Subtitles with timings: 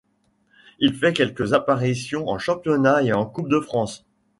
[0.79, 4.03] Il fait quelques apparitions en championnat et en Coupe de France.